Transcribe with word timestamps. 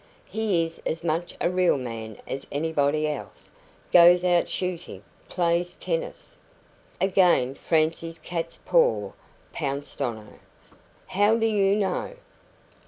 He 0.25 0.65
is 0.65 0.81
as 0.83 1.03
much 1.03 1.35
a 1.39 1.51
real 1.51 1.77
man 1.77 2.17
as 2.25 2.47
anybody 2.51 3.05
else 3.07 3.51
goes 3.93 4.25
out 4.25 4.49
shooting 4.49 5.03
plays 5.29 5.75
tennis" 5.75 6.37
Again 7.09 7.53
Francie's 7.53 8.17
cat's 8.17 8.59
paw 8.65 9.11
pounced 9.53 10.01
on 10.01 10.17
her. 10.25 10.39
"How 11.05 11.37
do 11.37 11.45
you 11.45 11.75
know?" 11.75 12.15